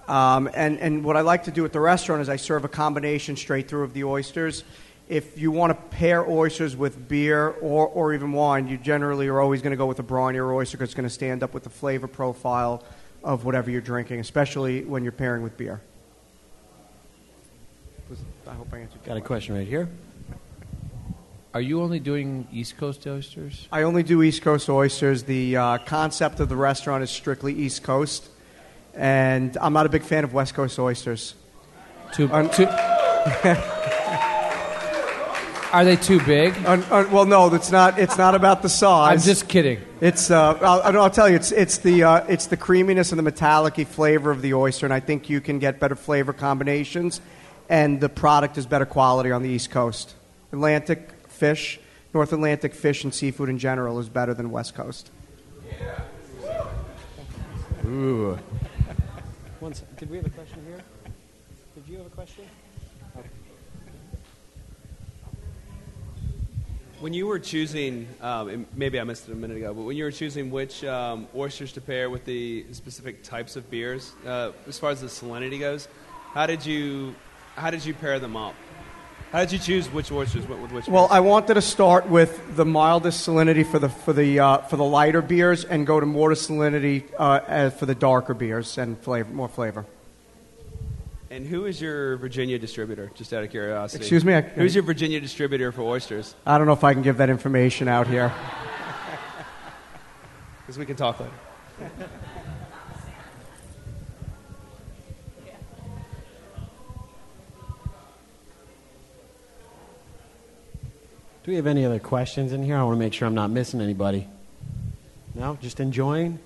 [0.09, 2.69] Um, and, and what I like to do at the restaurant is I serve a
[2.69, 4.65] combination straight through of the oysters.
[5.09, 9.41] If you want to pair oysters with beer or, or even wine, you generally are
[9.41, 11.65] always going to go with a brinier oyster because it's going to stand up with
[11.65, 12.85] the flavor profile
[13.25, 15.81] of whatever you're drinking, especially when you're pairing with beer.
[18.47, 19.03] I hope I answered.
[19.05, 19.89] Got a question right here.
[21.55, 23.67] Are you only doing East Coast oysters?
[23.73, 25.25] I only do East Coast oysters.
[25.25, 28.29] The uh, concept of the restaurant is strictly East Coast,
[28.95, 31.35] and I'm not a big fan of West Coast oysters.
[32.13, 32.67] Too, too,
[35.73, 36.55] are they too big?
[36.65, 37.99] Un- un- well, no, it's not.
[37.99, 39.23] It's not about the size.
[39.23, 39.81] I'm just kidding.
[40.01, 40.31] It's.
[40.31, 41.37] Uh, I'll, I'll tell you.
[41.37, 41.53] It's.
[41.53, 42.05] It's the.
[42.05, 45.41] Uh, it's the creaminess and the metallic flavor of the oyster, and I think you
[45.41, 47.21] can get better flavor combinations,
[47.69, 50.15] and the product is better quality on the East Coast.
[50.53, 51.79] Atlantic fish,
[52.15, 55.11] North Atlantic fish and seafood in general is better than West Coast.
[57.87, 58.39] Ooh.
[59.61, 59.97] One sec.
[59.97, 60.81] Did we have a question here?
[61.75, 62.45] Did you have a question?
[67.01, 70.03] When you were choosing, um, maybe I missed it a minute ago, but when you
[70.03, 74.81] were choosing which um, oysters to pair with the specific types of beers, uh, as
[74.81, 75.87] far as the salinity goes,
[76.35, 77.15] how did you
[77.55, 78.57] how did you pair them up?
[79.31, 80.89] How did you choose which oysters went with which?
[80.89, 81.17] Well, beers?
[81.17, 84.85] I wanted to start with the mildest salinity for the for the uh, for the
[84.85, 89.49] lighter beers, and go to more salinity uh, for the darker beers and flavor, more
[89.49, 89.87] flavor.
[91.31, 93.11] And who is your Virginia distributor?
[93.15, 94.03] Just out of curiosity.
[94.03, 94.35] Excuse me?
[94.35, 96.35] I- Who's your Virginia distributor for oysters?
[96.47, 98.33] I don't know if I can give that information out here.
[100.69, 101.33] Because we can talk later.
[111.45, 112.77] Do we have any other questions in here?
[112.77, 114.29] I want to make sure I'm not missing anybody.
[115.35, 115.57] No?
[115.63, 116.39] Just enjoying?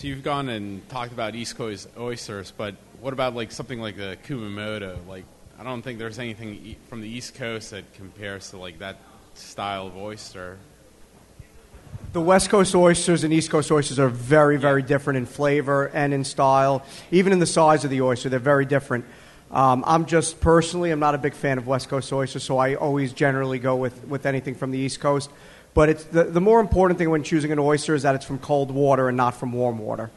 [0.00, 3.98] So you've gone and talked about East Coast oysters, but what about like something like
[3.98, 4.96] the Kumamoto?
[5.06, 5.26] Like,
[5.58, 8.96] I don't think there's anything from the East Coast that compares to like that
[9.34, 10.56] style of oyster.
[12.14, 16.14] The West Coast oysters and East Coast oysters are very, very different in flavor and
[16.14, 18.30] in style, even in the size of the oyster.
[18.30, 19.04] They're very different.
[19.50, 22.74] Um, I'm just personally, I'm not a big fan of West Coast oysters, so I
[22.74, 25.28] always generally go with, with anything from the East Coast.
[25.72, 28.38] But it's the, the more important thing when choosing an oyster is that it's from
[28.38, 30.10] cold water and not from warm water.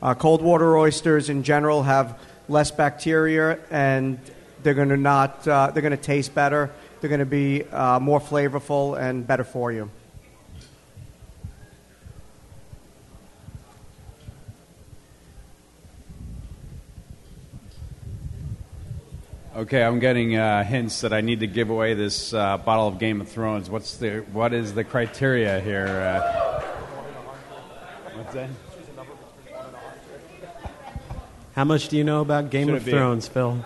[0.00, 4.18] Uh, cold water oysters in general have less bacteria and
[4.62, 6.70] they're going to not uh, they're going to taste better.
[7.00, 9.90] They're going to be uh, more flavorful and better for you.
[19.60, 22.98] Okay, I'm getting uh, hints that I need to give away this uh, bottle of
[22.98, 23.68] Game of Thrones.
[23.68, 25.86] What's the what is the criteria here?
[25.86, 26.62] Uh,
[28.14, 28.48] what's that?
[31.54, 33.62] How much do you know about Game Should of Thrones, Phil?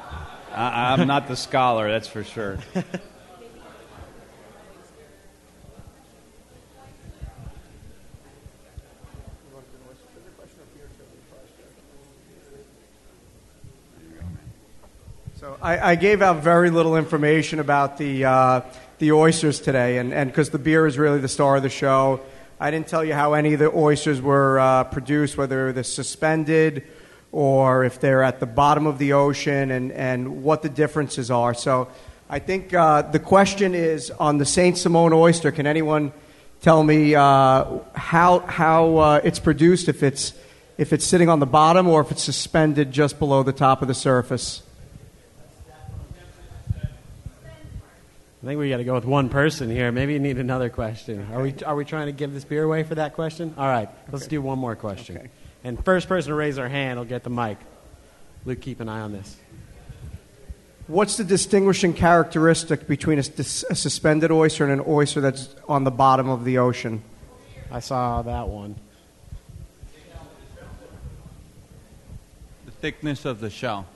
[0.53, 2.59] I, I'm not the scholar, that's for sure.
[15.65, 18.61] I, I gave out very little information about the uh,
[18.99, 22.21] the oysters today, and because the beer is really the star of the show.
[22.61, 26.85] I didn't tell you how any of the oysters were uh, produced, whether they're suspended
[27.33, 31.55] or if they're at the bottom of the ocean, and, and what the differences are.
[31.55, 31.89] So
[32.29, 35.51] I think uh, the question is on the Saint Simon oyster.
[35.51, 36.13] Can anyone
[36.61, 39.89] tell me uh, how how uh, it's produced?
[39.89, 40.35] If it's
[40.77, 43.89] if it's sitting on the bottom or if it's suspended just below the top of
[43.89, 44.63] the surface?
[48.45, 49.91] I think we got to go with one person here.
[49.91, 51.27] Maybe you need another question.
[51.33, 53.55] Are we, are we trying to give this beer away for that question?
[53.57, 55.31] All right, let's do one more question.
[55.65, 57.57] And first person to raise their hand will get the mic.
[58.45, 59.39] Luke, keep an eye on this.
[60.89, 66.29] What's the distinguishing characteristic between a suspended oyster and an oyster that's on the bottom
[66.29, 67.03] of the ocean?
[67.71, 68.75] I saw that one.
[72.67, 73.87] The thickness of the shell.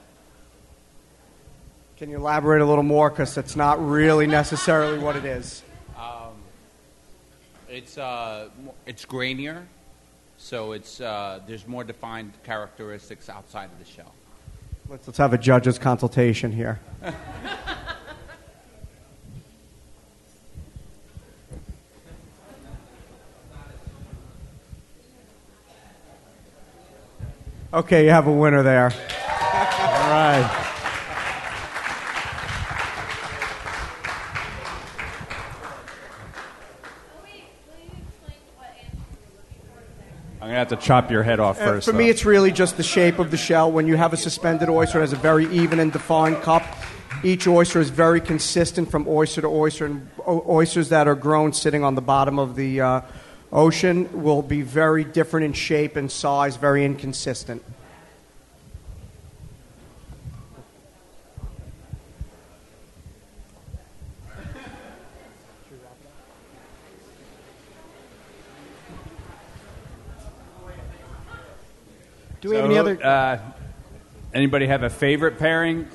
[1.99, 3.11] Can you elaborate a little more?
[3.11, 5.65] Because it's not really necessarily what it is.
[5.97, 6.35] Um,
[7.69, 8.51] it's uh,
[8.87, 9.65] it's grainier,
[10.37, 14.15] so it's uh, there's more defined characteristics outside of the shell.
[14.89, 16.79] Let's, let's have a judge's consultation here.
[27.71, 28.87] Okay, you have a winner there.
[29.29, 30.68] All right.
[40.59, 41.87] Have to chop your head off Uh, first.
[41.87, 43.71] for me, it's really just the shape of the shell.
[43.71, 46.63] When you have a suspended oyster, it has a very even and defined cup.
[47.25, 51.53] Each oyster is very consistent from oyster to oyster, and o- oysters that are grown
[51.53, 53.01] sitting on the bottom of the uh,
[53.53, 57.63] ocean will be very different in shape and size, very inconsistent.
[72.41, 73.05] Do we have any other?
[73.05, 73.39] Uh,
[74.33, 75.89] anybody have a favorite pairing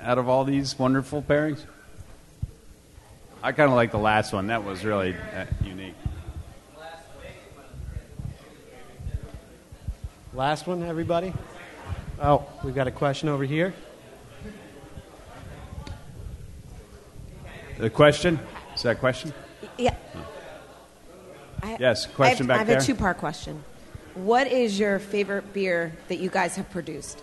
[0.00, 1.64] out of all these wonderful pairings?
[3.42, 4.48] I kind of like the last one.
[4.48, 5.94] That was really uh, unique.
[10.32, 11.32] Last one, everybody?
[12.22, 13.74] Oh, we've got a question over here.
[17.78, 18.38] The question?
[18.74, 19.32] Is that a question?
[19.76, 19.94] Yeah.
[21.62, 22.54] I, Yes, question I have, back there.
[22.54, 22.78] I have there.
[22.78, 23.64] a two part question.
[24.24, 27.22] What is your favorite beer that you guys have produced?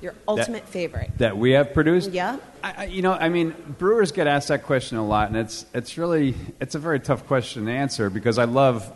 [0.00, 1.10] Your ultimate favorite?
[1.18, 2.12] That we have produced?
[2.12, 2.36] Yeah.
[2.62, 5.66] I, I- you know, I mean, brewers get asked that question a lot, and it's
[5.74, 8.92] it's really it's a very tough question to answer because I love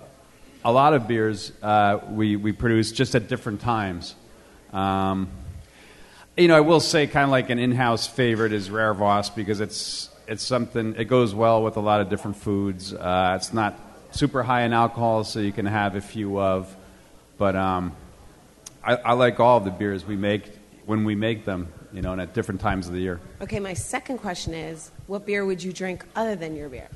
[0.65, 4.15] a lot of beers uh, we we produce just at different times.
[4.73, 5.29] Um,
[6.37, 9.61] you know, I will say kind of like an in-house favorite is Rare Vos because
[9.61, 12.95] it's it's something it goes well with a lot of different foods.
[12.95, 13.75] Uh, it's not
[14.13, 16.77] super high in alcohol, so you can have a few of.
[17.43, 17.97] But um,
[18.85, 20.45] I, I like all of the beers we make
[20.87, 23.19] when we make them, you know, and at different times of the year.
[23.41, 26.87] Okay, my second question is what beer would you drink other than your beer?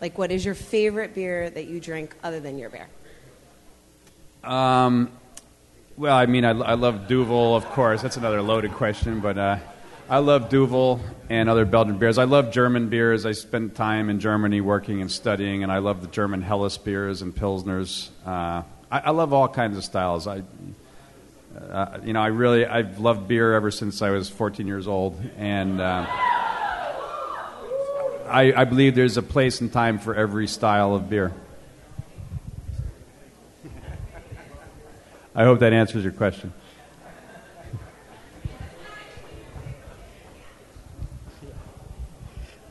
[0.00, 2.88] Like, what is your favorite beer that you drink other than your beer?
[4.42, 5.12] Um,
[5.96, 8.02] well, I mean, I, I love Duvel, of course.
[8.02, 9.58] That's another loaded question, but uh,
[10.10, 10.98] I love Duvel
[11.30, 12.18] and other Belgian beers.
[12.18, 13.24] I love German beers.
[13.24, 17.22] I spent time in Germany working and studying, and I love the German Helles beers
[17.22, 18.08] and Pilsners.
[18.26, 18.62] Uh,
[18.92, 20.26] I, I love all kinds of styles.
[20.26, 20.42] I,
[21.58, 25.18] uh, you know, I really I've loved beer ever since I was 14 years old,
[25.38, 26.04] and uh,
[28.28, 31.32] I, I believe there's a place and time for every style of beer.
[35.34, 36.52] I hope that answers your question.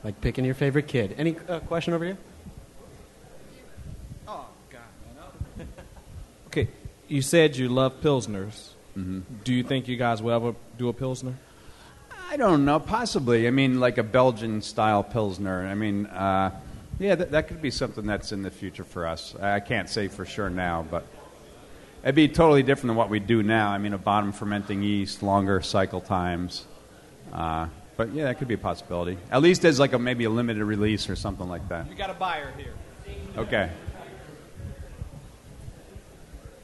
[0.04, 1.16] Like picking your favorite kid.
[1.18, 2.18] Any uh, question over here?
[6.52, 6.68] Okay,
[7.12, 8.70] you said you love pilsners.
[8.98, 9.20] Mm-hmm.
[9.44, 11.36] Do you think you guys will ever do a pilsner?
[12.30, 12.80] I don't know.
[12.80, 13.48] Possibly.
[13.48, 15.68] I mean, like a Belgian style pilsner.
[15.68, 16.52] I mean, uh,
[17.00, 19.36] yeah, that, that could be something that's in the future for us.
[19.36, 21.06] I can't say for sure now, but
[22.04, 23.72] it'd be totally different than what we do now.
[23.72, 26.66] I mean, a bottom fermenting yeast, longer cycle times.
[27.34, 29.18] Uh, but yeah, that could be a possibility.
[29.30, 31.90] At least as like a maybe a limited release or something like that.
[31.90, 32.74] You got a buyer here.
[33.38, 33.70] Okay.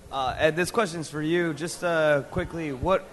[0.09, 1.53] Uh, Ed, this question's for you.
[1.53, 3.05] Just uh, quickly, what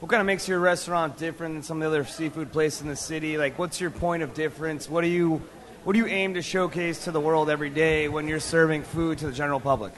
[0.00, 2.88] what kind of makes your restaurant different than some of the other seafood places in
[2.88, 3.38] the city?
[3.38, 4.88] Like, what's your point of difference?
[4.88, 5.40] What do you
[5.84, 9.18] what do you aim to showcase to the world every day when you're serving food
[9.18, 9.94] to the general public?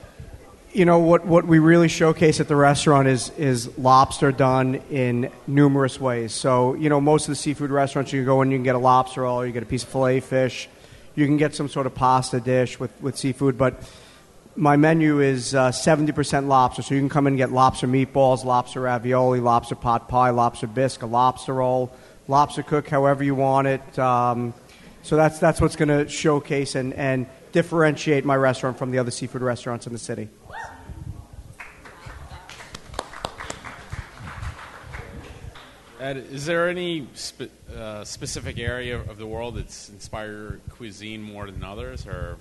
[0.73, 1.27] You know what?
[1.27, 6.33] What we really showcase at the restaurant is is lobster done in numerous ways.
[6.33, 8.79] So you know, most of the seafood restaurants you go in, you can get a
[8.79, 10.69] lobster roll, you get a piece of fillet fish,
[11.17, 13.83] you can get some sort of pasta dish with with seafood, but
[14.57, 16.83] my menu is uh, 70% lobster.
[16.83, 20.67] So you can come in and get lobster meatballs, lobster ravioli, lobster pot pie, lobster
[20.67, 21.95] bisque, a lobster roll,
[22.29, 23.99] lobster cook, however you want it.
[23.99, 24.55] Um,
[25.03, 29.11] so that's, that's what's going to showcase and, and differentiate my restaurant from the other
[29.11, 30.29] seafood restaurants in the city.
[35.99, 41.51] Ed, is there any spe- uh, specific area of the world that's inspired cuisine more
[41.51, 42.39] than others, or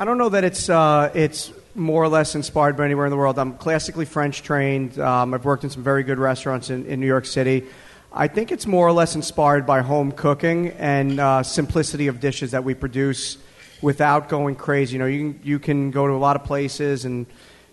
[0.00, 3.18] I don't know that it's uh, it's more or less inspired by anywhere in the
[3.18, 3.38] world.
[3.38, 4.98] I'm classically French trained.
[4.98, 7.66] Um, I've worked in some very good restaurants in, in New York City.
[8.10, 12.52] I think it's more or less inspired by home cooking and uh, simplicity of dishes
[12.52, 13.36] that we produce
[13.82, 14.94] without going crazy.
[14.94, 17.26] You know, you can, you can go to a lot of places and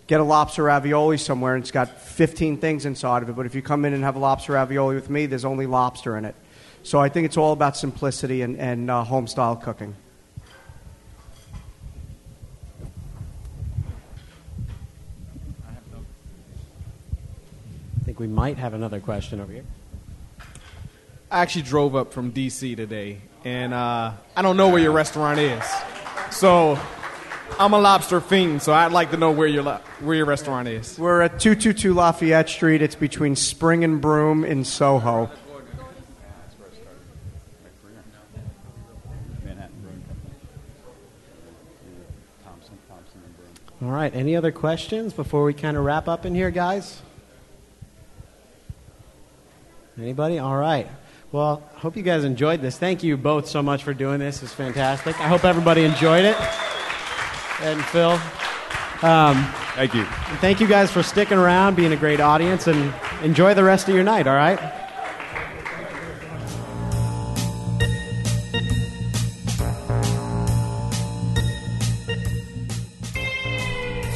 [0.06, 3.36] get a lobster ravioli somewhere and it's got 15 things inside of it.
[3.36, 6.14] But if you come in and have a lobster ravioli with me, there's only lobster
[6.18, 6.34] in it.
[6.82, 9.96] So I think it's all about simplicity and, and uh, home style cooking.
[18.08, 19.66] Think we might have another question over here.
[21.30, 22.74] I actually drove up from D.C.
[22.74, 25.62] today, and uh, I don't know where your restaurant is.
[26.30, 26.78] So
[27.58, 30.68] I'm a lobster fiend, so I'd like to know where your lo- where your restaurant
[30.68, 30.98] is.
[30.98, 32.80] We're at 222 Lafayette Street.
[32.80, 35.30] It's between Spring and Broome in Soho.
[43.82, 44.14] All right.
[44.14, 47.02] Any other questions before we kind of wrap up in here, guys?
[50.00, 50.38] Anybody?
[50.38, 50.86] All right.
[51.32, 52.78] Well, I hope you guys enjoyed this.
[52.78, 54.42] Thank you both so much for doing this.
[54.42, 55.20] It's fantastic.
[55.20, 56.36] I hope everybody enjoyed it.
[57.60, 58.12] Ed and Phil.
[59.02, 59.44] Um,
[59.74, 60.02] thank you.
[60.02, 63.88] and thank you guys for sticking around, being a great audience, and enjoy the rest
[63.88, 64.77] of your night, all right?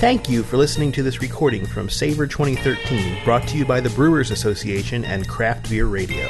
[0.03, 3.91] Thank you for listening to this recording from Savor 2013, brought to you by the
[3.91, 6.29] Brewers Association and Craft Beer Radio.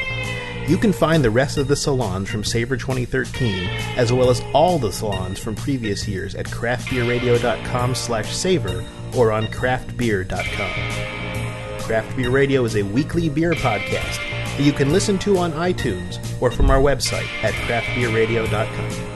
[0.68, 3.66] You can find the rest of the salons from Savor 2013,
[3.96, 8.84] as well as all the salons from previous years at craftbeerradio.com slash savor
[9.16, 11.80] or on craftbeer.com.
[11.80, 16.18] Craft Beer Radio is a weekly beer podcast that you can listen to on iTunes
[16.42, 19.11] or from our website at craftbeerradio.com.